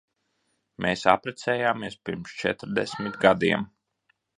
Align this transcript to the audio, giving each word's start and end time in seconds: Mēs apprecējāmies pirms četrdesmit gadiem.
Mēs 0.85 1.03
apprecējāmies 1.11 2.01
pirms 2.09 2.35
četrdesmit 2.43 3.25
gadiem. 3.27 3.73